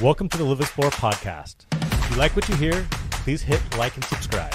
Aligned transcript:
Welcome 0.00 0.28
to 0.28 0.38
the 0.38 0.44
LivXplore 0.44 0.92
podcast. 0.92 1.64
If 2.04 2.10
you 2.12 2.18
like 2.18 2.36
what 2.36 2.48
you 2.48 2.54
hear, 2.54 2.86
please 3.10 3.42
hit 3.42 3.60
like 3.76 3.96
and 3.96 4.04
subscribe. 4.04 4.54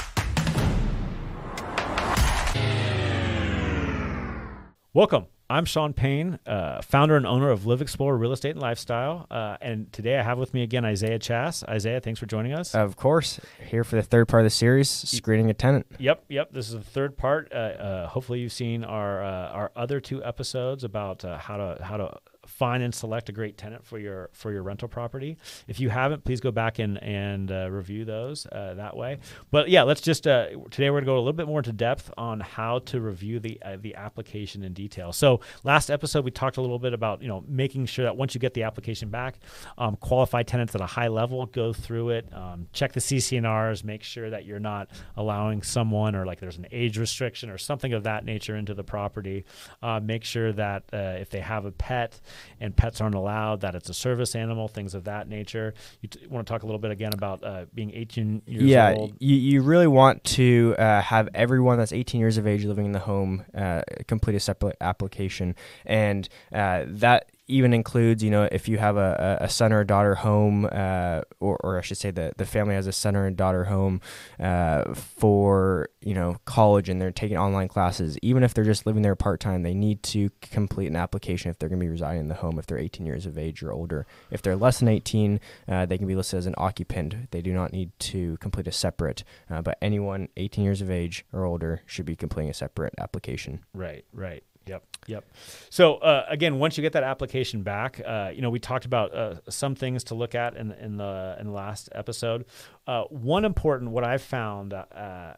Welcome. 4.94 5.26
I'm 5.50 5.66
Sean 5.66 5.92
Payne, 5.92 6.40
uh, 6.48 6.82
founder 6.82 7.18
and 7.18 7.28
owner 7.28 7.50
of 7.50 7.64
LivXplore 7.64 8.18
Real 8.18 8.32
Estate 8.32 8.52
and 8.52 8.62
Lifestyle. 8.62 9.28
Uh, 9.30 9.58
and 9.60 9.92
today 9.92 10.18
I 10.18 10.24
have 10.24 10.38
with 10.38 10.54
me 10.54 10.64
again 10.64 10.86
Isaiah 10.86 11.20
Chass. 11.20 11.68
Isaiah, 11.68 12.00
thanks 12.00 12.22
for 12.22 12.26
joining 12.26 12.54
us. 12.54 12.74
Of 12.74 12.96
course, 12.96 13.42
here 13.70 13.84
for 13.84 13.98
the 13.98 14.02
third 14.02 14.30
part 14.30 14.44
of 14.44 14.46
the 14.46 14.50
series, 14.50 14.90
screening 14.90 15.50
a 15.50 15.54
tenant. 15.54 15.88
Yep, 16.00 16.24
yep. 16.30 16.54
This 16.54 16.70
is 16.70 16.76
the 16.76 16.80
third 16.82 17.18
part. 17.18 17.52
Uh, 17.52 17.56
uh, 17.56 18.08
hopefully, 18.08 18.40
you've 18.40 18.54
seen 18.54 18.86
our 18.86 19.22
uh, 19.22 19.50
our 19.50 19.72
other 19.76 20.00
two 20.00 20.24
episodes 20.24 20.86
about 20.86 21.26
uh, 21.26 21.38
how 21.38 21.58
to 21.58 21.84
how 21.84 21.98
to 21.98 22.18
find 22.46 22.84
and 22.84 22.94
select 22.94 23.30
a 23.30 23.32
great 23.32 23.58
tenant 23.58 23.86
for 23.86 23.98
your 23.98 24.30
for 24.34 24.52
your 24.52 24.64
rental 24.64 24.88
property. 24.88 25.38
If 25.68 25.80
you 25.80 25.90
haven't, 25.90 26.24
please 26.24 26.42
go 26.42 26.52
back 26.52 26.80
and 26.80 27.02
and 27.02 27.52
uh, 27.52 27.70
review 27.72 28.06
those 28.06 28.46
uh, 28.52 28.74
that 28.76 28.96
way. 28.96 29.20
But 29.52 29.70
yeah, 29.70 29.84
let's 29.84 30.02
just 30.02 30.28
uh, 30.28 30.48
today 30.72 30.90
we're 30.90 31.02
going 31.02 31.06
to 31.06 31.12
go 31.12 31.18
a 31.18 31.20
little 31.20 31.34
bit 31.34 31.48
more 31.48 31.60
into 31.60 31.72
depth 31.72 32.12
on 32.18 32.40
how 32.40 32.80
to 32.80 33.02
review 33.02 33.40
the 33.40 33.60
uh, 33.64 33.78
the 33.80 33.96
application 33.96 34.64
in 34.64 34.74
detail. 34.74 35.14
So 35.14 35.40
last 35.64 35.90
episode 35.90 36.26
we 36.26 36.32
talked 36.32 36.58
a 36.58 36.62
little 36.62 36.80
bit 36.80 36.94
about 36.94 37.22
you 37.22 37.28
know 37.28 37.44
making 37.48 37.86
sure 37.86 38.06
that 38.06 38.18
once 38.18 38.34
you 38.34 38.40
get 38.40 38.54
the 38.54 38.64
application 38.64 39.10
back, 39.10 39.40
um, 39.78 39.96
qualified 39.98 40.48
tenants 40.48 40.76
at 40.76 40.82
a 40.82 40.86
high 40.86 41.08
level 41.08 41.46
go 41.46 41.74
through 41.74 42.10
it, 42.10 42.28
um, 42.34 42.68
check 42.74 42.94
the 42.94 43.00
CC&Rs, 43.00 43.84
make 43.84 44.04
sure 44.04 44.30
that 44.30 44.46
you're 44.46 44.60
not 44.60 44.90
allowing 45.18 45.62
someone 45.62 46.16
or 46.16 46.26
like 46.26 46.40
there's 46.40 46.58
an 46.58 46.68
age 46.72 46.98
restriction 46.98 47.50
or 47.50 47.58
something 47.58 47.94
of 47.94 48.04
that 48.04 48.26
nature 48.26 48.56
into 48.56 48.74
the 48.74 48.84
property. 48.84 49.46
Uh, 49.82 50.00
make 50.00 50.24
sure 50.24 50.52
that 50.52 50.84
uh, 50.94 51.18
if 51.20 51.30
they 51.30 51.40
have 51.40 51.66
a 51.66 51.72
pet 51.72 52.20
and 52.60 52.76
pets 52.76 53.02
aren't 53.02 53.16
allowed, 53.16 53.62
that 53.62 53.76
it's 53.76 53.90
a 53.90 53.94
service 53.94 54.36
animal, 54.36 54.68
things 54.68 54.94
of 54.94 55.06
that 55.06 55.28
nature. 55.28 55.74
You 56.02 56.10
t- 56.10 56.28
want 56.28 56.48
to 56.48 56.52
talk 56.52 56.64
a 56.64 56.66
little 56.66 56.80
bit 56.80 56.92
again 56.92 57.14
about 57.14 57.44
uh, 57.44 57.66
being 57.74 57.92
18 57.94 58.44
years 58.46 58.64
yeah, 58.64 58.94
old? 58.96 59.16
you, 59.20 59.36
you 59.36 59.62
really 59.62 59.88
want 59.88 60.24
to 60.24 60.76
uh, 60.78 61.02
have 61.02 61.30
everyone 61.34 61.78
that's 61.78 61.94
18 61.94 62.20
years 62.20 62.38
of 62.38 62.48
age 62.48 62.66
living 62.66 62.86
in 62.86 62.92
the 62.92 63.00
home 63.00 63.46
uh, 63.56 63.82
complete 64.08 64.36
a 64.36 64.40
separate 64.40 64.78
application, 64.82 65.56
and 65.86 66.30
uh, 66.54 66.86
that 66.88 67.30
even 67.48 67.74
includes, 67.74 68.24
you 68.24 68.32
know, 68.32 68.48
if 68.52 68.70
you 68.70 68.78
have 68.78 68.96
a, 68.96 69.38
a 69.42 69.50
son 69.50 69.74
or 69.74 69.82
a 69.82 69.88
daughter 69.88 70.16
home, 70.16 70.66
uh, 70.72 71.22
or, 71.42 71.58
or 71.58 71.78
I 71.78 71.82
should 71.82 71.98
say 71.98 72.10
the, 72.10 72.32
the 72.38 72.46
family 72.46 72.76
has 72.76 72.88
a 72.88 72.94
son 72.94 73.16
or 73.16 73.28
a 73.28 73.34
daughter 73.34 73.66
home 73.66 74.00
uh, 74.40 74.94
for, 74.94 75.90
you 76.02 76.14
know, 76.14 76.38
college 76.46 76.88
and 76.88 77.02
they're 77.02 77.12
taking 77.12 77.38
online 77.38 77.68
classes, 77.68 78.18
even 78.22 78.44
if 78.44 78.54
they're 78.54 78.64
just 78.64 78.86
living 78.86 79.02
there 79.02 79.16
part 79.16 79.42
time, 79.42 79.64
they 79.64 79.74
need 79.74 80.02
to 80.04 80.30
complete 80.42 80.88
an 80.88 80.96
application 80.96 81.52
if 81.52 81.60
they're 81.60 81.70
going 81.70 81.80
to 81.80 81.86
be 81.86 81.90
residing 81.90 82.22
in 82.22 82.28
the 82.30 82.36
home 82.36 82.58
if 82.58 82.66
they're 82.66 82.78
18 82.78 83.06
years 83.06 83.26
of 83.26 83.38
age 83.38 83.62
or 83.62 83.74
older. 83.74 84.08
If 84.32 84.42
they're 84.42 84.56
less 84.56 84.80
than 84.80 84.88
18, 84.88 85.40
uh, 85.68 85.86
they 85.86 85.98
can 85.98 86.08
be 86.08 86.16
listed 86.16 86.38
as 86.38 86.46
an 86.46 86.56
occupant. 86.58 87.32
They 87.32 87.42
do 87.42 87.54
not 87.54 87.74
need 87.74 87.92
to 88.00 88.38
complete 88.38 88.68
a 88.68 88.72
separate, 88.72 89.26
uh, 89.50 89.62
but 89.62 89.78
anyone 89.82 90.30
18 90.38 90.64
years 90.64 90.82
of 90.82 90.90
age 90.90 91.26
or 91.34 91.44
older 91.44 91.82
should 91.86 92.06
be 92.06 92.16
completing 92.16 92.50
a 92.50 92.54
separate 92.54 92.94
application. 92.98 93.66
Right, 93.74 94.06
right. 94.14 94.44
Yep, 94.66 94.84
yep. 95.08 95.26
So 95.70 95.96
uh, 95.96 96.26
again, 96.30 96.58
once 96.60 96.78
you 96.78 96.82
get 96.82 96.94
that 96.94 97.04
application 97.04 97.64
back, 97.64 98.02
uh, 98.06 98.32
you 98.34 98.42
know 98.42 98.50
we 98.50 98.60
talked 98.60 98.86
about 98.86 99.14
uh, 99.14 99.36
some 99.50 99.76
things 99.76 100.06
to 100.06 100.16
look 100.16 100.36
at 100.36 100.56
in 100.56 100.72
in 100.74 100.98
the 100.98 101.36
in 101.40 101.48
the 101.48 101.54
last 101.54 101.90
episode. 101.94 102.46
Uh, 102.88 103.04
one 103.04 103.46
important, 103.46 103.92
what 103.92 104.04
I've 104.04 104.22
found 104.22 104.74
uh, 104.74 105.34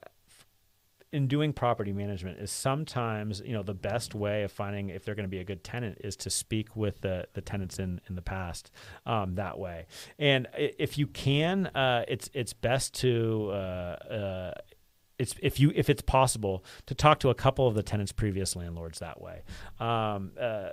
in 1.15 1.27
doing 1.27 1.53
property 1.53 1.93
management 1.93 2.39
is 2.39 2.51
sometimes 2.51 3.41
you 3.45 3.53
know 3.53 3.63
the 3.63 3.73
best 3.73 4.13
way 4.13 4.43
of 4.43 4.51
finding 4.51 4.89
if 4.89 5.05
they're 5.05 5.15
going 5.15 5.25
to 5.25 5.29
be 5.29 5.39
a 5.39 5.45
good 5.45 5.63
tenant 5.63 5.97
is 6.01 6.17
to 6.17 6.29
speak 6.29 6.75
with 6.75 6.99
the 7.01 7.25
the 7.33 7.41
tenants 7.41 7.79
in 7.79 8.01
in 8.09 8.15
the 8.15 8.21
past 8.21 8.69
um, 9.05 9.35
that 9.35 9.57
way. 9.57 9.85
And 10.19 10.47
if 10.57 10.97
you 10.97 11.07
can, 11.07 11.67
uh, 11.67 12.03
it's 12.07 12.29
it's 12.33 12.53
best 12.53 12.93
to 12.95 13.49
uh, 13.51 13.55
uh, 13.55 14.53
it's 15.17 15.35
if 15.41 15.59
you 15.59 15.71
if 15.75 15.89
it's 15.89 16.01
possible 16.01 16.63
to 16.85 16.95
talk 16.95 17.19
to 17.19 17.29
a 17.29 17.35
couple 17.35 17.67
of 17.67 17.75
the 17.75 17.83
tenant's 17.83 18.11
previous 18.11 18.55
landlords 18.55 18.99
that 18.99 19.21
way. 19.21 19.43
Um, 19.79 20.31
uh, 20.39 20.69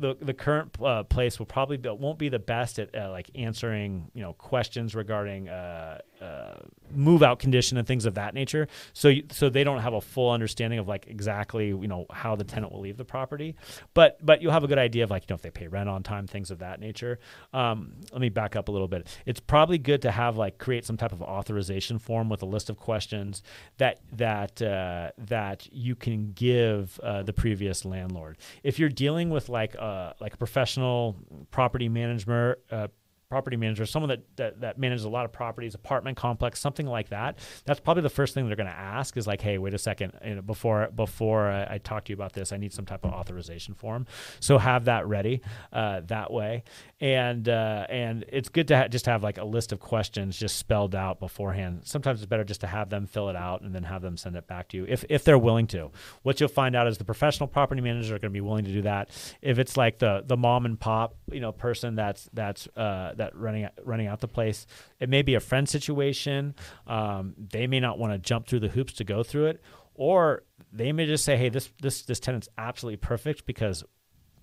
the 0.00 0.16
the 0.20 0.34
current 0.34 0.76
uh, 0.82 1.02
place 1.04 1.38
will 1.38 1.46
probably 1.46 1.76
be, 1.76 1.88
won't 1.90 2.18
be 2.18 2.28
the 2.28 2.38
best 2.38 2.78
at 2.78 2.94
uh, 2.94 3.10
like 3.10 3.30
answering 3.34 4.10
you 4.14 4.22
know 4.22 4.32
questions 4.32 4.94
regarding 4.94 5.48
uh, 5.48 5.98
uh, 6.20 6.54
move 6.92 7.22
out 7.22 7.38
condition 7.38 7.78
and 7.78 7.86
things 7.86 8.06
of 8.06 8.14
that 8.14 8.34
nature. 8.34 8.66
So 8.92 9.08
you, 9.08 9.24
so 9.30 9.48
they 9.48 9.62
don't 9.62 9.80
have 9.80 9.94
a 9.94 10.00
full 10.00 10.30
understanding 10.30 10.78
of 10.78 10.88
like 10.88 11.06
exactly 11.06 11.68
you 11.68 11.86
know 11.86 12.06
how 12.10 12.34
the 12.34 12.44
tenant 12.44 12.72
will 12.72 12.80
leave 12.80 12.96
the 12.96 13.04
property, 13.04 13.56
but 13.94 14.18
but 14.24 14.42
you'll 14.42 14.52
have 14.52 14.64
a 14.64 14.68
good 14.68 14.78
idea 14.78 15.04
of 15.04 15.10
like 15.10 15.24
you 15.24 15.26
know 15.30 15.36
if 15.36 15.42
they 15.42 15.50
pay 15.50 15.68
rent 15.68 15.88
on 15.88 16.02
time, 16.02 16.26
things 16.26 16.50
of 16.50 16.58
that 16.60 16.80
nature. 16.80 17.18
Um, 17.52 17.92
let 18.12 18.20
me 18.20 18.30
back 18.30 18.56
up 18.56 18.68
a 18.68 18.72
little 18.72 18.88
bit. 18.88 19.06
It's 19.26 19.40
probably 19.40 19.78
good 19.78 20.02
to 20.02 20.10
have 20.10 20.36
like 20.36 20.58
create 20.58 20.84
some 20.84 20.96
type 20.96 21.12
of 21.12 21.22
authorization 21.22 21.98
form 21.98 22.28
with 22.28 22.42
a 22.42 22.46
list 22.46 22.70
of 22.70 22.78
questions 22.78 23.42
that 23.76 24.00
that 24.12 24.62
uh, 24.62 25.10
that 25.18 25.68
you 25.72 25.94
can 25.94 26.32
give 26.32 26.98
uh, 27.02 27.22
the 27.22 27.32
previous 27.32 27.84
landlord. 27.84 28.38
If 28.62 28.78
you're 28.78 28.88
dealing 28.88 29.30
with 29.30 29.48
like 29.48 29.76
uh, 29.90 30.12
like 30.20 30.34
a 30.34 30.36
professional 30.36 31.16
property 31.50 31.88
manager. 31.88 32.58
Uh, 32.70 32.88
property 33.30 33.56
manager, 33.56 33.86
someone 33.86 34.08
that, 34.08 34.36
that 34.36 34.60
that 34.60 34.78
manages 34.78 35.04
a 35.04 35.08
lot 35.08 35.24
of 35.24 35.32
properties, 35.32 35.74
apartment 35.74 36.16
complex, 36.16 36.58
something 36.60 36.86
like 36.86 37.08
that. 37.10 37.38
That's 37.64 37.80
probably 37.80 38.02
the 38.02 38.10
first 38.10 38.34
thing 38.34 38.46
they're 38.48 38.56
going 38.56 38.66
to 38.66 38.72
ask 38.72 39.16
is 39.16 39.26
like, 39.26 39.40
hey, 39.40 39.56
wait 39.56 39.72
a 39.72 39.78
second, 39.78 40.12
you 40.24 40.34
know, 40.34 40.42
before 40.42 40.90
before 40.94 41.48
I, 41.48 41.74
I 41.74 41.78
talk 41.78 42.04
to 42.06 42.10
you 42.10 42.14
about 42.14 42.32
this, 42.32 42.52
I 42.52 42.56
need 42.56 42.72
some 42.72 42.84
type 42.84 43.04
of 43.04 43.12
authorization 43.12 43.74
form. 43.74 44.06
So 44.40 44.58
have 44.58 44.86
that 44.86 45.06
ready 45.06 45.42
uh, 45.72 46.00
that 46.08 46.32
way, 46.32 46.64
and 47.00 47.48
uh, 47.48 47.86
and 47.88 48.24
it's 48.28 48.48
good 48.48 48.68
to 48.68 48.76
ha- 48.76 48.88
just 48.88 49.06
have 49.06 49.22
like 49.22 49.38
a 49.38 49.44
list 49.44 49.72
of 49.72 49.78
questions 49.78 50.36
just 50.36 50.56
spelled 50.56 50.94
out 50.94 51.20
beforehand. 51.20 51.82
Sometimes 51.84 52.20
it's 52.20 52.28
better 52.28 52.44
just 52.44 52.60
to 52.62 52.66
have 52.66 52.90
them 52.90 53.06
fill 53.06 53.28
it 53.28 53.36
out 53.36 53.62
and 53.62 53.72
then 53.72 53.84
have 53.84 54.02
them 54.02 54.16
send 54.16 54.34
it 54.36 54.48
back 54.48 54.68
to 54.70 54.76
you 54.76 54.86
if 54.88 55.04
if 55.08 55.22
they're 55.24 55.38
willing 55.38 55.68
to. 55.68 55.90
What 56.22 56.40
you'll 56.40 56.48
find 56.48 56.74
out 56.74 56.88
is 56.88 56.98
the 56.98 57.04
professional 57.04 57.46
property 57.46 57.80
managers 57.80 58.10
are 58.10 58.18
going 58.18 58.32
to 58.32 58.36
be 58.36 58.40
willing 58.40 58.64
to 58.64 58.72
do 58.72 58.82
that. 58.82 59.10
If 59.40 59.60
it's 59.60 59.76
like 59.76 60.00
the 60.00 60.24
the 60.26 60.36
mom 60.36 60.66
and 60.66 60.78
pop, 60.78 61.14
you 61.30 61.40
know, 61.40 61.52
person 61.52 61.94
that's 61.94 62.28
that's 62.32 62.66
uh, 62.76 63.14
that 63.20 63.36
running 63.36 63.68
running 63.84 64.06
out 64.06 64.20
the 64.20 64.28
place, 64.28 64.66
it 64.98 65.08
may 65.08 65.22
be 65.22 65.34
a 65.34 65.40
friend 65.40 65.68
situation. 65.68 66.54
Um, 66.86 67.34
they 67.38 67.66
may 67.66 67.80
not 67.80 67.98
want 67.98 68.12
to 68.12 68.18
jump 68.18 68.46
through 68.46 68.60
the 68.60 68.68
hoops 68.68 68.94
to 68.94 69.04
go 69.04 69.22
through 69.22 69.46
it, 69.46 69.62
or 69.94 70.42
they 70.72 70.92
may 70.92 71.06
just 71.06 71.24
say, 71.24 71.36
"Hey, 71.36 71.48
this 71.48 71.70
this 71.80 72.02
this 72.02 72.20
tenant's 72.20 72.48
absolutely 72.58 72.98
perfect 72.98 73.46
because." 73.46 73.84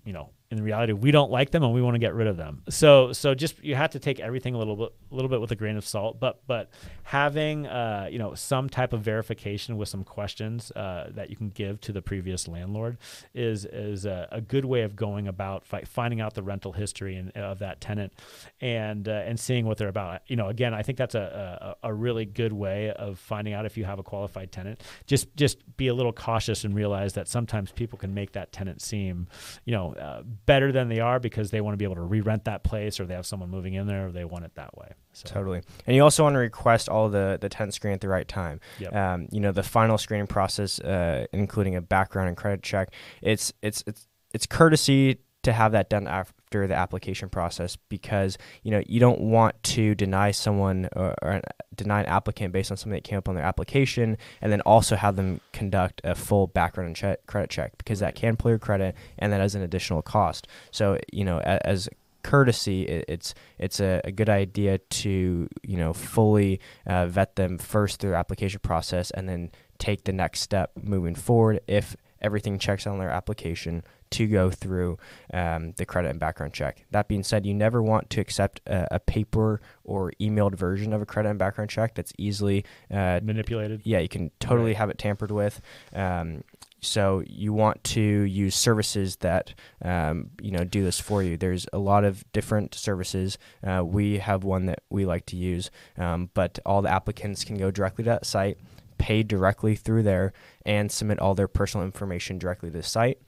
You 0.04 0.14
know, 0.14 0.30
in 0.50 0.62
reality, 0.62 0.94
we 0.94 1.10
don't 1.10 1.30
like 1.30 1.50
them 1.50 1.62
and 1.62 1.74
we 1.74 1.82
want 1.82 1.94
to 1.94 1.98
get 1.98 2.14
rid 2.14 2.26
of 2.26 2.38
them. 2.38 2.62
So, 2.70 3.12
so 3.12 3.34
just 3.34 3.62
you 3.62 3.74
have 3.74 3.90
to 3.90 3.98
take 3.98 4.18
everything 4.18 4.54
a 4.54 4.58
little 4.58 4.76
bit, 4.76 4.94
a 5.10 5.14
little 5.14 5.28
bit 5.28 5.42
with 5.42 5.50
a 5.50 5.56
grain 5.56 5.76
of 5.76 5.86
salt. 5.86 6.18
But, 6.18 6.40
but 6.46 6.70
having, 7.02 7.66
uh, 7.66 8.08
you 8.10 8.18
know, 8.18 8.34
some 8.34 8.70
type 8.70 8.94
of 8.94 9.02
verification 9.02 9.76
with 9.76 9.90
some 9.90 10.04
questions 10.04 10.70
uh, 10.70 11.10
that 11.14 11.28
you 11.28 11.36
can 11.36 11.50
give 11.50 11.80
to 11.82 11.92
the 11.92 12.00
previous 12.00 12.48
landlord 12.48 12.96
is 13.34 13.66
is 13.66 14.06
a, 14.06 14.26
a 14.32 14.40
good 14.40 14.64
way 14.64 14.82
of 14.82 14.96
going 14.96 15.28
about 15.28 15.66
fi- 15.66 15.84
finding 15.84 16.20
out 16.20 16.32
the 16.32 16.42
rental 16.42 16.72
history 16.72 17.16
and, 17.16 17.30
of 17.32 17.58
that 17.58 17.80
tenant, 17.82 18.14
and 18.60 19.06
uh, 19.08 19.22
and 19.26 19.38
seeing 19.38 19.66
what 19.66 19.76
they're 19.76 19.88
about. 19.88 20.22
You 20.28 20.36
know, 20.36 20.48
again, 20.48 20.72
I 20.72 20.82
think 20.82 20.96
that's 20.96 21.14
a, 21.14 21.76
a 21.82 21.88
a 21.88 21.94
really 21.94 22.24
good 22.24 22.52
way 22.52 22.90
of 22.90 23.18
finding 23.18 23.52
out 23.52 23.66
if 23.66 23.76
you 23.76 23.84
have 23.84 23.98
a 23.98 24.02
qualified 24.02 24.50
tenant. 24.50 24.82
Just 25.06 25.34
just 25.36 25.58
be 25.76 25.88
a 25.88 25.94
little 25.94 26.12
cautious 26.12 26.64
and 26.64 26.74
realize 26.74 27.12
that 27.14 27.28
sometimes 27.28 27.70
people 27.70 27.98
can 27.98 28.14
make 28.14 28.32
that 28.32 28.50
tenant 28.50 28.80
seem, 28.80 29.28
you 29.64 29.72
know, 29.72 29.94
uh, 29.94 30.22
better 30.46 30.72
than 30.72 30.88
they 30.88 31.00
are 31.00 31.20
because 31.20 31.50
they 31.50 31.60
want 31.60 31.74
to 31.74 31.76
be 31.76 31.84
able 31.84 31.96
to 31.96 32.02
re-rent 32.02 32.44
that 32.44 32.64
place 32.64 33.00
or 33.00 33.06
they 33.06 33.14
have 33.14 33.26
someone 33.26 33.50
moving 33.50 33.74
in 33.74 33.86
there 33.86 34.06
or 34.06 34.12
they 34.12 34.24
want 34.24 34.44
it 34.44 34.54
that 34.54 34.76
way. 34.76 34.92
So 35.12 35.28
Totally. 35.28 35.62
And 35.86 35.96
you 35.96 36.02
also 36.02 36.22
want 36.22 36.34
to 36.34 36.38
request 36.38 36.88
all 36.88 37.08
the, 37.08 37.38
the 37.40 37.48
tenant 37.48 37.74
screen 37.74 37.94
at 37.94 38.00
the 38.00 38.08
right 38.08 38.26
time. 38.26 38.60
Yep. 38.78 38.94
Um, 38.94 39.28
you 39.30 39.40
know, 39.40 39.52
the 39.52 39.62
final 39.62 39.98
screening 39.98 40.26
process, 40.26 40.80
uh, 40.80 41.26
including 41.32 41.76
a 41.76 41.80
background 41.80 42.28
and 42.28 42.36
credit 42.36 42.62
check, 42.62 42.92
it's, 43.22 43.52
it's, 43.62 43.84
it's, 43.86 44.06
it's 44.32 44.46
courtesy 44.46 45.18
to 45.48 45.52
have 45.54 45.72
that 45.72 45.88
done 45.88 46.06
after 46.06 46.66
the 46.66 46.74
application 46.74 47.28
process 47.28 47.76
because 47.88 48.36
you 48.62 48.70
know 48.70 48.82
you 48.86 49.00
don't 49.00 49.20
want 49.20 49.60
to 49.62 49.94
deny 49.94 50.30
someone 50.30 50.88
or, 50.94 51.14
or 51.22 51.40
deny 51.74 52.00
an 52.00 52.06
applicant 52.06 52.52
based 52.52 52.70
on 52.70 52.76
something 52.76 52.92
that 52.92 53.04
came 53.04 53.18
up 53.18 53.28
on 53.28 53.34
their 53.34 53.44
application 53.44 54.16
and 54.42 54.52
then 54.52 54.60
also 54.62 54.94
have 54.94 55.16
them 55.16 55.40
conduct 55.52 56.00
a 56.04 56.14
full 56.14 56.46
background 56.46 56.86
and 56.86 56.96
check, 56.96 57.26
credit 57.26 57.48
check 57.48 57.76
because 57.78 58.00
that 58.00 58.14
can 58.14 58.36
pull 58.36 58.50
your 58.50 58.58
credit 58.58 58.94
and 59.18 59.32
that 59.32 59.40
is 59.40 59.54
an 59.54 59.62
additional 59.62 60.02
cost. 60.02 60.46
So 60.70 60.98
you 61.12 61.24
know 61.24 61.38
a, 61.38 61.66
as 61.66 61.88
courtesy 62.22 62.82
it, 62.82 63.04
it's 63.08 63.34
it's 63.58 63.80
a, 63.80 64.02
a 64.04 64.12
good 64.12 64.28
idea 64.28 64.78
to 64.78 65.48
you 65.62 65.76
know 65.76 65.94
fully 65.94 66.60
uh, 66.86 67.06
vet 67.06 67.36
them 67.36 67.56
first 67.56 68.00
through 68.00 68.14
application 68.14 68.60
process 68.60 69.10
and 69.12 69.28
then 69.28 69.50
take 69.78 70.04
the 70.04 70.12
next 70.12 70.40
step 70.40 70.72
moving 70.82 71.14
forward 71.14 71.60
if 71.66 71.96
everything 72.20 72.58
checks 72.58 72.86
on 72.86 72.98
their 72.98 73.10
application 73.10 73.82
to 74.10 74.26
go 74.26 74.50
through 74.50 74.96
um, 75.34 75.72
the 75.76 75.84
credit 75.84 76.08
and 76.10 76.18
background 76.18 76.52
check. 76.54 76.84
That 76.92 77.08
being 77.08 77.22
said, 77.22 77.44
you 77.44 77.52
never 77.54 77.82
want 77.82 78.08
to 78.10 78.20
accept 78.20 78.60
a, 78.66 78.96
a 78.96 78.98
paper 79.00 79.60
or 79.84 80.12
emailed 80.20 80.54
version 80.54 80.92
of 80.94 81.02
a 81.02 81.06
credit 81.06 81.28
and 81.28 81.38
background 81.38 81.68
check 81.70 81.94
that's 81.94 82.12
easily, 82.18 82.64
uh, 82.90 83.20
manipulated. 83.22 83.82
yeah, 83.84 83.98
you 83.98 84.08
can 84.08 84.30
totally 84.40 84.70
Right. 84.70 84.76
have 84.76 84.90
it 84.90 84.98
tampered 84.98 85.30
with. 85.30 85.60
Um, 85.94 86.42
so 86.80 87.24
you 87.26 87.52
want 87.52 87.82
to 87.84 88.00
use 88.00 88.54
services 88.54 89.16
that 89.16 89.52
um, 89.84 90.30
you 90.40 90.52
know 90.52 90.62
do 90.64 90.84
this 90.84 91.00
for 91.00 91.24
you. 91.24 91.36
There's 91.36 91.66
a 91.72 91.78
lot 91.78 92.04
of 92.04 92.24
different 92.32 92.72
services. 92.74 93.36
Uh, 93.66 93.82
we 93.84 94.18
have 94.18 94.44
one 94.44 94.66
that 94.66 94.82
we 94.88 95.04
like 95.04 95.26
to 95.26 95.36
use, 95.36 95.72
um, 95.96 96.30
but 96.34 96.60
all 96.64 96.80
the 96.80 96.88
applicants 96.88 97.42
can 97.44 97.56
go 97.58 97.72
directly 97.72 98.04
to 98.04 98.10
that 98.10 98.24
site, 98.26 98.58
pay 98.98 99.22
directly 99.22 99.74
through 99.76 100.02
there, 100.02 100.32
and 100.66 100.90
submit 100.92 101.18
all 101.20 101.34
their 101.34 101.48
personal 101.48 101.84
information 101.86 102.38
directly 102.38 102.70
to 102.70 102.76
the 102.76 102.82
site. 102.82 103.18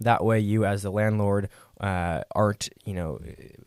That 0.00 0.24
way, 0.24 0.38
you 0.38 0.64
as 0.64 0.82
the 0.82 0.92
landlord 0.92 1.48
uh, 1.80 2.22
aren't 2.34 2.68
you 2.84 2.94
know 2.94 3.18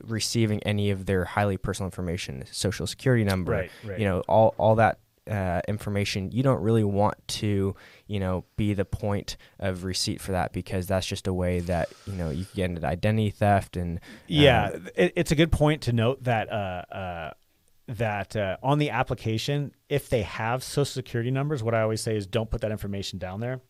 receiving 0.04 0.64
any 0.64 0.90
of 0.92 1.06
their 1.06 1.26
highly 1.26 1.58
personal 1.58 1.88
information, 1.88 2.46
social 2.52 2.88
security 2.88 3.24
number, 3.26 3.52
Right, 3.52 3.72
right. 3.84 4.00
you 4.00 4.06
know 4.06 4.22
all 4.30 4.56
all 4.58 4.76
that 4.76 5.00
uh, 5.30 5.62
information. 5.68 6.32
You 6.32 6.42
don't 6.42 6.62
really 6.62 6.86
want 6.86 7.16
to 7.40 7.76
you 8.08 8.20
know 8.20 8.46
be 8.56 8.74
the 8.74 8.86
point 8.86 9.36
of 9.60 9.84
receipt 9.84 10.22
for 10.22 10.32
that 10.32 10.54
because 10.54 10.88
that's 10.88 11.06
just 11.06 11.28
a 11.28 11.34
way 11.34 11.60
that 11.62 11.90
you 12.08 12.14
know 12.14 12.30
you 12.30 12.46
can 12.46 12.56
get 12.56 12.70
into 12.70 12.88
identity 12.88 13.30
theft 13.32 13.76
and 13.76 14.00
Yeah, 14.28 14.72
um, 14.74 14.88
it, 14.96 15.12
it's 15.18 15.32
a 15.32 15.36
good 15.36 15.52
point 15.52 15.82
to 15.84 15.92
note 15.94 16.24
that 16.24 16.50
uh, 16.50 16.84
uh, 16.94 17.32
that 17.98 18.36
uh, 18.36 18.58
on 18.64 18.80
the 18.80 18.90
application, 18.90 19.74
if 19.90 20.10
they 20.10 20.22
have 20.22 20.64
social 20.64 20.86
security 20.86 21.32
numbers, 21.32 21.62
what 21.64 21.74
I 21.74 21.82
always 21.82 22.02
say 22.02 22.16
is 22.16 22.26
don't 22.26 22.50
put 22.50 22.62
that 22.62 22.72
information 22.72 23.20
down 23.20 23.40
there. 23.40 23.62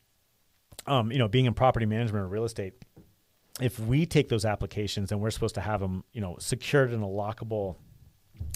Um, 0.87 1.11
you 1.11 1.17
know, 1.17 1.27
being 1.27 1.45
in 1.45 1.53
property 1.53 1.85
management 1.85 2.23
or 2.23 2.27
real 2.27 2.43
estate, 2.43 2.73
if 3.59 3.79
we 3.79 4.05
take 4.05 4.29
those 4.29 4.45
applications, 4.45 5.11
and 5.11 5.21
we're 5.21 5.31
supposed 5.31 5.55
to 5.55 5.61
have 5.61 5.79
them, 5.79 6.03
you 6.13 6.21
know, 6.21 6.37
secured 6.39 6.93
in 6.93 7.01
a 7.01 7.07
lockable, 7.07 7.75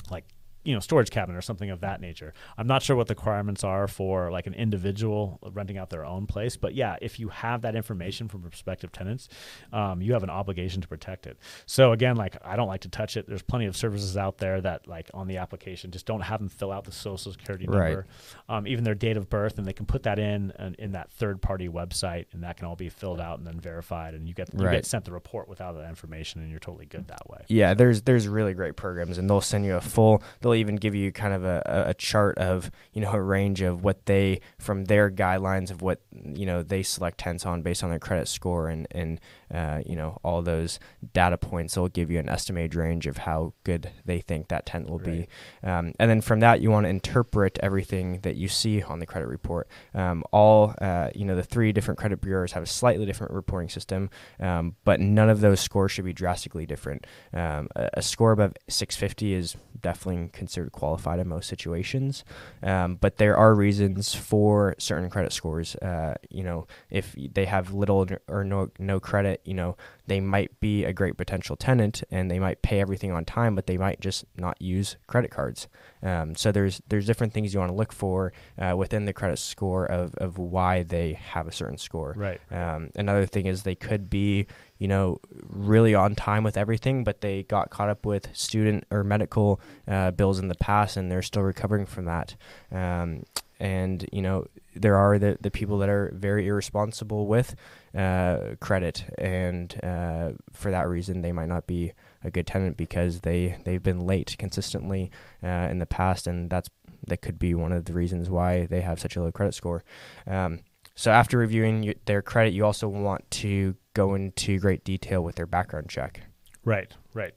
like 0.10 0.26
you 0.66 0.74
know 0.74 0.80
storage 0.80 1.10
cabinet 1.12 1.38
or 1.38 1.42
something 1.42 1.70
of 1.70 1.82
that 1.82 2.02
nature. 2.02 2.34
I'm 2.58 2.68
not 2.68 2.82
sure 2.84 2.96
what 2.96 3.08
the 3.08 3.14
requirements 3.16 3.64
are 3.64 3.88
for 3.88 4.32
like 4.32 4.48
an 4.48 4.54
individual 4.54 5.40
renting 5.54 5.78
out 5.78 5.90
their 5.90 6.06
own 6.06 6.28
place, 6.28 6.58
but 6.58 6.76
yeah, 6.76 6.98
if 7.02 7.20
you 7.20 7.30
have 7.30 7.62
that 7.62 7.76
information 7.76 8.28
from 8.28 8.42
prospective 8.42 8.92
tenants, 8.92 9.30
um, 9.72 10.02
you 10.02 10.14
have 10.14 10.24
an 10.24 10.30
obligation 10.30 10.82
to 10.82 10.88
protect 10.88 11.28
it. 11.28 11.38
So 11.66 11.92
again, 11.92 12.16
like 12.16 12.36
I 12.44 12.56
don't 12.56 12.68
like 12.68 12.82
to 12.82 12.90
touch 12.90 13.16
it. 13.18 13.28
There's 13.28 13.42
plenty 13.42 13.66
of 13.66 13.78
services 13.78 14.18
out 14.18 14.38
there 14.40 14.60
that 14.62 14.88
like 14.88 15.10
on 15.14 15.28
the 15.28 15.38
application 15.38 15.92
just 15.92 16.06
don't 16.06 16.22
have 16.22 16.40
them 16.40 16.50
fill 16.50 16.72
out 16.72 16.84
the 16.86 16.92
social 16.92 17.32
security 17.32 17.66
Right. 17.68 17.86
number, 17.90 18.08
um, 18.50 18.68
even 18.68 18.84
their 18.84 18.96
date 18.96 19.18
of 19.18 19.30
birth, 19.30 19.58
and 19.58 19.66
they 19.68 19.74
can 19.74 19.86
put 19.86 20.04
that 20.04 20.20
in 20.20 20.52
in, 20.60 20.76
in 20.80 20.92
that 20.94 21.12
third 21.12 21.42
party 21.42 21.70
website, 21.70 22.26
and 22.34 22.44
that 22.44 22.58
can 22.58 22.66
all 22.68 22.76
be 22.76 22.90
filled 22.90 23.20
out 23.22 23.38
and 23.38 23.48
then 23.48 23.60
verified, 23.60 24.14
and 24.14 24.28
you 24.28 24.34
get 24.34 24.50
you 24.54 24.66
Right. 24.66 24.74
get 24.74 24.86
sent 24.86 25.06
the 25.06 25.12
report 25.12 25.48
without 25.48 25.74
that 25.74 25.88
information, 25.90 26.42
and 26.42 26.50
you're 26.50 26.60
totally 26.60 26.86
good 26.86 27.08
that 27.08 27.30
way. 27.30 27.44
Yeah, 27.48 27.74
there's 27.74 28.02
there's 28.04 28.28
really 28.28 28.54
great 28.54 28.76
programs, 28.76 29.18
and 29.18 29.30
they'll 29.30 29.42
send 29.42 29.66
you 29.66 29.76
a 29.76 29.82
full. 29.82 30.22
They'll 30.42 30.55
even 30.56 30.76
give 30.76 30.96
you 30.96 31.12
kind 31.12 31.34
of 31.34 31.44
a, 31.44 31.62
a- 31.88 31.94
chart 31.94 32.38
of 32.38 32.70
you 32.94 33.02
know 33.02 33.12
a 33.12 33.22
range 33.22 33.62
of 33.62 33.84
what 33.84 34.06
they 34.06 34.42
from 34.60 34.86
their 34.86 35.10
guidelines 35.10 35.72
of 35.72 35.82
what 35.82 36.02
you 36.12 36.46
know 36.46 36.62
they 36.64 36.84
select 36.84 37.18
tenants 37.20 37.46
on 37.46 37.62
based 37.62 37.84
on 37.84 37.90
their 37.90 38.00
credit 38.00 38.28
score 38.28 38.68
and 38.68 38.88
and 38.92 39.20
uh, 39.56 39.82
you 39.86 39.96
know 39.96 40.20
all 40.24 40.42
those 40.42 40.80
data 41.14 41.38
points. 41.38 41.76
They'll 41.76 41.88
give 41.88 42.12
you 42.12 42.20
an 42.20 42.28
estimated 42.28 42.76
range 42.76 43.08
of 43.08 43.18
how 43.20 43.54
good 43.64 43.90
they 44.04 44.20
think 44.20 44.50
that 44.50 44.66
tenant 44.66 44.90
will 44.90 45.00
be, 45.00 45.28
um, 45.64 45.94
and 45.98 46.10
then 46.10 46.20
from 46.20 46.42
that 46.42 46.60
you 46.60 46.70
want 46.72 46.86
to 46.86 46.90
interpret 46.90 47.58
everything 47.64 48.20
that 48.22 48.36
you 48.36 48.50
see 48.50 48.84
on 48.84 49.00
the 49.00 49.06
credit 49.06 49.28
report. 49.28 49.70
Um, 49.94 50.24
all 50.32 50.74
uh, 50.82 51.10
you 51.16 51.24
know 51.24 51.36
the 51.36 51.44
three 51.44 51.72
different 51.72 51.98
credit 51.98 52.20
bureaus 52.20 52.52
have 52.52 52.64
a 52.64 52.68
slightly 52.68 53.06
different 53.06 53.34
reporting 53.34 53.70
system, 53.70 54.10
um, 54.42 54.76
but 54.84 55.00
none 55.00 55.30
of 55.30 55.40
those 55.40 55.62
scores 55.62 55.92
should 55.94 56.06
be 56.06 56.14
drastically 56.14 56.66
different. 56.66 57.08
Um, 57.34 57.70
a, 57.76 57.90
a 57.94 58.02
score 58.02 58.34
above 58.34 58.54
650 58.68 59.34
is 59.34 59.56
definitely 59.80 60.30
considered 60.34 60.72
qualified 60.74 61.20
in 61.20 61.28
most 61.28 61.48
situations, 61.48 62.26
um, 62.62 62.96
but 62.96 63.18
there 63.18 63.38
are 63.38 63.56
reasons 63.56 64.14
for 64.14 64.76
certain 64.80 65.10
credit 65.10 65.32
scores. 65.32 65.76
Uh, 65.78 66.16
you 66.30 66.44
know, 66.44 66.68
if 66.90 67.16
they 67.16 67.46
have 67.46 67.74
little 67.74 68.06
or 68.28 68.44
no 68.44 68.72
no 68.80 69.00
credit, 69.00 69.42
you 69.46 69.54
know, 69.54 69.78
they 70.08 70.20
might 70.20 70.60
be 70.60 70.84
a 70.84 70.94
great 70.94 71.18
potential 71.18 71.56
tenant 71.56 72.04
and 72.12 72.30
they 72.30 72.40
might 72.40 72.62
pay 72.62 72.80
everything 72.80 73.12
on 73.12 73.26
time, 73.26 73.56
but 73.56 73.68
they 73.68 73.78
might 73.78 74.00
just 74.00 74.26
not 74.38 74.62
use 74.62 74.98
credit 75.08 75.32
cards. 75.32 75.68
Um, 76.04 76.36
so 76.36 76.52
there's 76.52 76.82
there's 76.88 77.06
different 77.06 77.34
things 77.34 77.54
you 77.54 77.60
want 77.60 77.72
to 77.72 77.76
look 77.76 77.92
for 77.92 78.34
uh, 78.60 78.76
within 78.78 79.06
the 79.06 79.14
credit 79.14 79.40
score 79.40 79.86
of, 79.86 80.14
of 80.16 80.38
why 80.38 80.84
they 80.84 81.14
have 81.14 81.48
a 81.48 81.52
certain 81.52 81.78
score. 81.78 82.14
Right. 82.16 82.40
Um, 82.52 82.92
another 82.96 83.26
thing 83.26 83.48
is 83.48 83.64
they 83.64 83.76
could 83.76 84.10
be, 84.10 84.48
you 84.78 84.88
know, 84.88 85.20
really 85.48 85.96
on 85.96 86.16
time 86.16 86.44
with 86.44 86.58
everything, 86.58 87.04
but 87.04 87.22
they 87.22 87.44
got 87.44 87.70
caught 87.70 87.90
up 87.90 88.06
with 88.06 88.30
student 88.34 88.86
or 88.92 89.04
medical 89.04 89.60
uh, 89.88 90.12
bills 90.12 90.40
in 90.40 90.48
the 90.48 90.56
past, 90.56 90.98
and 90.98 91.12
they're 91.12 91.22
still 91.22 91.44
recovering 91.44 91.86
from 91.86 92.06
that. 92.06 92.36
Um, 92.72 93.24
and 93.60 94.08
you 94.12 94.22
know, 94.22 94.46
there 94.76 94.96
are 94.96 95.18
the 95.18 95.38
the 95.40 95.52
people 95.52 95.78
that 95.80 95.90
are 95.90 96.12
very 96.14 96.48
irresponsible 96.48 97.28
with 97.28 97.56
uh, 97.96 98.56
credit, 98.60 99.06
and 99.18 99.80
uh, 99.84 100.32
for 100.52 100.72
that 100.72 100.88
reason, 100.88 101.22
they 101.22 101.32
might 101.32 101.48
not 101.50 101.68
be 101.68 101.94
a 102.24 102.32
good 102.32 102.48
tenant 102.48 102.78
because 102.78 103.22
they 103.22 103.58
they've 103.64 103.84
been 103.84 104.06
late 104.06 104.36
consistently 104.38 105.12
uh, 105.44 105.68
in 105.72 105.80
the 105.80 105.86
past, 105.86 106.28
and 106.28 106.50
that's 106.50 106.70
that 107.08 107.22
could 107.22 107.40
be 107.40 107.54
one 107.54 107.72
of 107.72 107.86
the 107.86 107.94
reasons 107.94 108.30
why 108.30 108.66
they 108.66 108.82
have 108.82 109.00
such 109.00 109.16
a 109.16 109.22
low 109.22 109.32
credit 109.32 109.54
score. 109.54 109.84
Um, 110.28 110.62
so 110.96 111.12
after 111.12 111.38
reviewing 111.38 111.82
y- 111.82 111.96
their 112.06 112.22
credit, 112.22 112.54
you 112.54 112.66
also 112.66 112.88
want 112.88 113.30
to 113.32 113.76
go 113.94 114.16
into 114.16 114.60
great 114.60 114.84
detail 114.84 115.24
with 115.24 115.36
their 115.36 115.46
background 115.46 115.90
check. 115.90 116.22
Right, 116.64 116.92
right. 117.16 117.34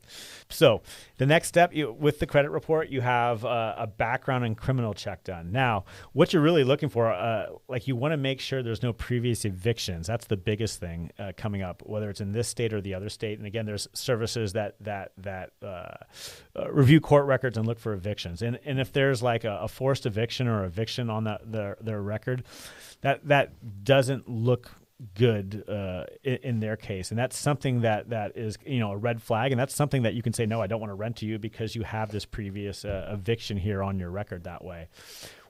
So 0.50 0.82
the 1.16 1.24
next 1.24 1.48
step 1.48 1.72
you, 1.72 1.92
with 1.92 2.18
the 2.18 2.26
credit 2.26 2.50
report, 2.50 2.90
you 2.90 3.00
have 3.00 3.44
uh, 3.44 3.74
a 3.78 3.86
background 3.86 4.44
and 4.44 4.56
criminal 4.56 4.92
check 4.92 5.24
done. 5.24 5.52
Now, 5.52 5.84
what 6.12 6.32
you're 6.32 6.42
really 6.42 6.64
looking 6.64 6.88
for, 6.88 7.10
uh, 7.10 7.46
like 7.68 7.88
you 7.88 7.96
want 7.96 8.12
to 8.12 8.16
make 8.16 8.40
sure 8.40 8.62
there's 8.62 8.82
no 8.82 8.92
previous 8.92 9.44
evictions. 9.44 10.06
That's 10.06 10.26
the 10.26 10.36
biggest 10.36 10.80
thing 10.80 11.10
uh, 11.18 11.32
coming 11.36 11.62
up, 11.62 11.82
whether 11.86 12.10
it's 12.10 12.20
in 12.20 12.32
this 12.32 12.48
state 12.48 12.74
or 12.74 12.80
the 12.80 12.94
other 12.94 13.08
state. 13.08 13.38
And 13.38 13.46
again, 13.46 13.64
there's 13.64 13.88
services 13.94 14.52
that 14.52 14.74
that 14.80 15.12
that 15.18 15.52
uh, 15.62 15.94
uh, 16.56 16.70
review 16.70 17.00
court 17.00 17.26
records 17.26 17.56
and 17.56 17.66
look 17.66 17.78
for 17.78 17.94
evictions. 17.94 18.42
And 18.42 18.58
and 18.64 18.80
if 18.80 18.92
there's 18.92 19.22
like 19.22 19.44
a, 19.44 19.58
a 19.62 19.68
forced 19.68 20.04
eviction 20.04 20.48
or 20.48 20.64
eviction 20.64 21.08
on 21.08 21.24
that 21.24 21.50
their 21.50 21.78
their 21.80 22.02
record, 22.02 22.44
that 23.02 23.26
that 23.28 23.84
doesn't 23.84 24.28
look 24.28 24.72
good 25.14 25.64
uh, 25.68 26.04
in, 26.24 26.38
in 26.42 26.60
their 26.60 26.76
case, 26.76 27.10
and 27.10 27.18
that's 27.18 27.36
something 27.36 27.82
that 27.82 28.10
that 28.10 28.36
is 28.36 28.58
you 28.64 28.80
know 28.80 28.92
a 28.92 28.96
red 28.96 29.22
flag, 29.22 29.52
and 29.52 29.60
that's 29.60 29.74
something 29.74 30.02
that 30.02 30.14
you 30.14 30.22
can 30.22 30.32
say 30.32 30.46
no, 30.46 30.60
I 30.60 30.66
don't 30.66 30.80
want 30.80 30.90
to 30.90 30.94
rent 30.94 31.16
to 31.16 31.26
you 31.26 31.38
because 31.38 31.74
you 31.74 31.82
have 31.82 32.10
this 32.10 32.24
previous 32.24 32.84
uh, 32.84 33.10
eviction 33.12 33.56
here 33.56 33.82
on 33.82 33.98
your 33.98 34.10
record 34.10 34.44
that 34.44 34.64
way. 34.64 34.88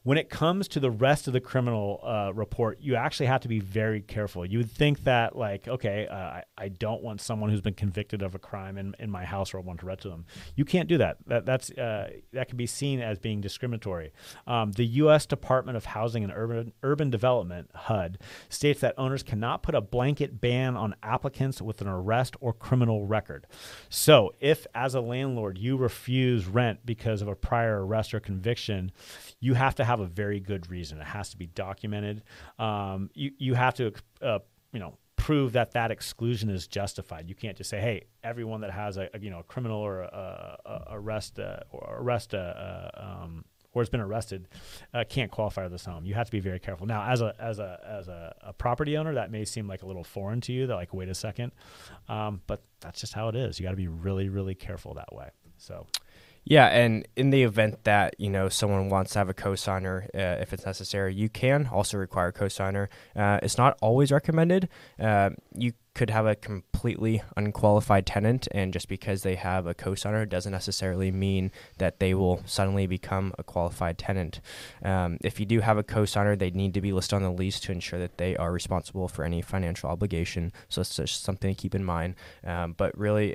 When 0.09 0.17
it 0.17 0.31
comes 0.31 0.69
to 0.69 0.81
the 0.81 0.91
rest 0.91 1.27
of 1.27 1.35
the 1.35 1.41
criminal 1.41 2.01
uh, 2.03 2.33
report, 2.33 2.79
you 2.81 2.97
actually 2.97 3.27
have 3.27 3.43
to 3.43 3.49
be 3.49 3.61
very 3.61 4.01
careful. 4.01 4.47
You 4.47 4.57
would 4.57 4.71
think 4.71 5.05
that, 5.05 5.37
like, 5.37 5.69
okay, 5.69 6.07
uh, 6.07 6.17
I, 6.17 6.45
I 6.57 6.69
don't 6.69 7.03
want 7.03 7.21
someone 7.21 7.51
who's 7.51 7.61
been 7.61 7.75
convicted 7.75 8.23
of 8.23 8.35
a 8.35 8.39
crime 8.39 8.79
in, 8.79 8.97
in 8.99 9.11
my 9.11 9.27
house 9.27 9.53
or 9.53 9.59
I 9.59 9.61
want 9.61 9.81
to 9.81 9.87
rent 9.87 10.01
to 10.01 10.09
them. 10.09 10.25
You 10.57 10.65
can't 10.65 10.89
do 10.89 10.97
that. 10.97 11.19
That 11.27 11.45
that's 11.45 11.71
uh, 11.73 12.09
that 12.33 12.49
can 12.49 12.57
be 12.57 12.65
seen 12.67 13.03
as 13.03 13.19
being 13.19 13.43
discriminatory. 13.43 14.15
Um, 14.47 14.73
the 14.73 14.87
U.S. 14.87 15.27
Department 15.27 15.77
of 15.77 15.85
Housing 15.85 16.25
and 16.25 16.33
Urban 16.35 16.73
Urban 16.83 17.11
Development 17.11 17.71
(HUD) 17.75 18.17
states 18.49 18.81
that 18.81 18.95
owners 18.97 19.23
cannot 19.23 19.63
put 19.63 19.75
a 19.75 19.83
blanket 19.83 20.41
ban 20.41 20.75
on 20.75 20.95
applicants 21.03 21.61
with 21.61 21.83
an 21.83 21.87
arrest 21.87 22.35
or 22.41 22.55
criminal 22.55 23.05
record. 23.05 23.47
So, 23.91 24.33
if 24.41 24.67
as 24.75 24.95
a 24.95 25.03
landlord 25.03 25.59
you 25.59 25.77
refuse 25.77 26.47
rent 26.47 26.87
because 26.87 27.21
of 27.21 27.29
a 27.29 27.37
prior 27.37 27.85
arrest 27.85 28.15
or 28.15 28.21
conviction, 28.21 28.91
you 29.39 29.53
have 29.53 29.75
to 29.75 29.85
have 29.85 29.98
a 30.01 30.07
very 30.07 30.41
good 30.41 30.71
reason. 30.71 30.99
It 30.99 31.07
has 31.07 31.31
to 31.31 31.37
be 31.37 31.47
documented. 31.47 32.23
Um, 32.59 33.11
you 33.15 33.33
you 33.39 33.55
have 33.55 33.75
to 33.75 33.93
uh, 34.23 34.41
you 34.73 34.81
know 34.81 34.99
prove 35.17 35.53
that 35.53 35.73
that 35.73 35.91
exclusion 35.91 36.49
is 36.49 36.67
justified. 36.67 37.29
You 37.29 37.35
can't 37.35 37.57
just 37.57 37.71
say, 37.71 37.81
"Hey, 37.81 38.05
everyone 38.25 38.61
that 38.63 38.71
has 38.71 38.97
a, 38.97 39.09
a, 39.13 39.19
you 39.19 39.31
know 39.31 39.41
a 39.41 39.43
criminal 39.43 39.79
or 39.79 40.03
a, 40.03 40.59
a 40.65 40.83
arrest 40.93 41.39
uh, 41.39 41.61
or 41.71 41.97
arrest 41.99 42.35
uh, 42.35 42.39
uh, 42.39 42.91
um, 42.97 43.45
or 43.73 43.83
has 43.83 43.89
been 43.89 44.01
arrested 44.01 44.49
uh, 44.95 45.05
can't 45.09 45.31
qualify 45.31 45.65
for 45.65 45.69
this 45.69 45.85
home. 45.85 46.05
You 46.07 46.15
have 46.15 46.27
to 46.27 46.33
be 46.33 46.41
very 46.41 46.59
careful. 46.59 46.87
Now, 46.87 47.11
as 47.11 47.21
a 47.21 47.35
as 47.39 47.59
a 47.59 47.81
as 47.87 48.09
a, 48.09 48.35
a 48.41 48.53
property 48.53 48.97
owner, 48.97 49.15
that 49.15 49.31
may 49.31 49.45
seem 49.45 49.69
like 49.69 49.83
a 49.83 49.87
little 49.87 50.05
foreign 50.05 50.41
to 50.43 50.53
you. 50.53 50.67
That 50.67 50.77
like, 50.77 50.95
wait 50.95 51.09
a 51.09 51.15
second, 51.15 51.53
um, 52.09 52.41
but 52.47 52.63
that's 52.81 53.01
just 53.01 53.13
how 53.13 53.29
it 53.29 53.37
is. 53.37 53.59
You 53.59 53.65
got 53.65 53.73
to 53.73 53.77
be 53.77 53.89
really 53.89 54.29
really 54.29 54.55
careful 54.55 54.95
that 54.95 55.15
way. 55.15 55.31
So 55.59 55.87
Yeah, 56.45 56.67
and 56.67 57.07
in 57.15 57.31
the 57.31 57.43
event 57.43 57.85
that 57.85 58.15
you 58.19 58.31
know 58.31 58.49
someone 58.49 58.89
wants 58.89 59.13
to 59.13 59.19
have 59.19 59.29
a 59.29 59.35
cosigner, 59.35 60.05
uh, 60.15 60.41
if 60.41 60.53
it's 60.53 60.65
necessary, 60.65 61.15
you 61.15 61.29
can 61.29 61.67
also 61.67 61.99
require 61.99 62.29
a 62.29 62.33
cosigner. 62.33 62.89
Uh, 63.15 63.39
it's 63.43 63.59
not 63.59 63.77
always 63.83 64.11
recommended. 64.11 64.69
Uh, 64.99 65.31
you 65.55 65.73
could 65.99 66.11
have 66.11 66.27
a 66.27 66.37
completely 66.37 67.21
unqualified 67.37 68.07
tenant, 68.07 68.47
and 68.53 68.73
just 68.73 68.89
because 68.89 69.25
they 69.25 69.35
have 69.35 69.67
a 69.67 69.75
co-signer 69.75 70.25
doesn't 70.25 70.53
necessarily 70.53 71.11
mean 71.11 71.51
that 71.79 71.99
they 71.99 72.15
will 72.15 72.41
suddenly 72.47 72.87
become 72.87 73.35
a 73.37 73.43
qualified 73.43 73.99
tenant. 73.99 74.41
Um, 74.85 75.19
if 75.25 75.41
you 75.41 75.45
do 75.45 75.59
have 75.59 75.77
a 75.77 75.83
co-signer, 75.83 76.37
they 76.37 76.53
need 76.53 76.73
to 76.75 76.81
be 76.81 76.93
listed 76.93 77.17
on 77.17 77.23
the 77.23 77.33
lease 77.33 77.59
to 77.61 77.73
ensure 77.73 77.99
that 77.99 78.17
they 78.17 78.37
are 78.37 78.53
responsible 78.53 79.09
for 79.09 79.25
any 79.25 79.43
financial 79.43 79.91
obligation. 79.91 80.53
So 80.69 80.83
it's 80.83 80.95
just 80.95 81.25
something 81.25 81.53
to 81.53 81.61
keep 81.61 81.75
in 81.75 81.83
mind. 81.83 82.15
Um, 82.45 82.75
but 82.75 82.97
really, 82.97 83.35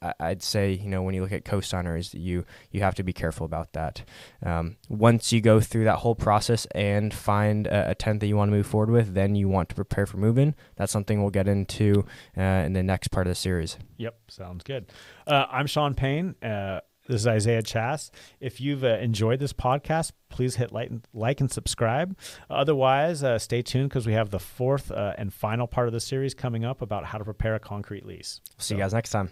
I, 0.00 0.14
I'd 0.20 0.42
say 0.44 0.70
you 0.70 0.88
know 0.88 1.02
when 1.02 1.16
you 1.16 1.22
look 1.22 1.32
at 1.32 1.44
co-signers, 1.44 2.14
you 2.14 2.44
you 2.70 2.80
have 2.82 2.94
to 2.94 3.02
be 3.02 3.12
careful 3.12 3.44
about 3.44 3.72
that. 3.72 4.04
Um, 4.40 4.76
once 4.88 5.32
you 5.32 5.40
go 5.40 5.58
through 5.58 5.84
that 5.86 5.96
whole 5.96 6.14
process 6.14 6.64
and 6.76 7.12
find 7.12 7.66
a, 7.66 7.90
a 7.90 7.94
tenant 7.96 8.20
that 8.20 8.28
you 8.28 8.36
want 8.36 8.52
to 8.52 8.56
move 8.56 8.68
forward 8.68 8.90
with, 8.90 9.14
then 9.14 9.34
you 9.34 9.48
want 9.48 9.68
to 9.70 9.74
prepare 9.74 10.06
for 10.06 10.18
moving. 10.18 10.54
That's 10.76 10.92
something 10.92 11.20
we'll 11.20 11.30
get 11.30 11.48
into 11.48 12.03
uh, 12.36 12.40
in 12.40 12.72
the 12.72 12.82
next 12.82 13.08
part 13.08 13.26
of 13.26 13.30
the 13.30 13.34
series. 13.34 13.76
Yep, 13.96 14.16
sounds 14.28 14.64
good. 14.64 14.90
Uh, 15.26 15.46
I'm 15.50 15.66
Sean 15.66 15.94
Payne. 15.94 16.34
Uh, 16.42 16.80
this 17.06 17.20
is 17.20 17.26
Isaiah 17.26 17.62
Chass. 17.62 18.10
If 18.40 18.62
you've 18.62 18.82
uh, 18.82 18.96
enjoyed 18.96 19.38
this 19.38 19.52
podcast, 19.52 20.12
please 20.30 20.56
hit 20.56 20.72
like 20.72 20.88
and, 20.88 21.06
like 21.12 21.40
and 21.40 21.50
subscribe. 21.50 22.16
Otherwise, 22.48 23.22
uh, 23.22 23.38
stay 23.38 23.60
tuned 23.60 23.90
because 23.90 24.06
we 24.06 24.14
have 24.14 24.30
the 24.30 24.38
fourth 24.38 24.90
uh, 24.90 25.12
and 25.18 25.32
final 25.32 25.66
part 25.66 25.86
of 25.86 25.92
the 25.92 26.00
series 26.00 26.32
coming 26.32 26.64
up 26.64 26.80
about 26.80 27.04
how 27.04 27.18
to 27.18 27.24
prepare 27.24 27.54
a 27.54 27.60
concrete 27.60 28.06
lease. 28.06 28.40
See 28.56 28.68
so. 28.68 28.74
you 28.76 28.80
guys 28.80 28.94
next 28.94 29.10
time. 29.10 29.28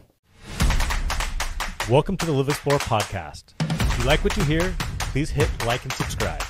Welcome 1.88 2.17
to 2.19 2.26
the 2.26 2.33
LivXplore 2.33 2.79
podcast. 2.81 3.55
If 3.93 3.99
you 3.99 4.05
like 4.05 4.23
what 4.23 4.37
you 4.37 4.45
hear, 4.45 4.75
please 4.99 5.31
hit 5.31 5.49
like 5.64 5.83
and 5.85 5.93
subscribe. 5.95 6.43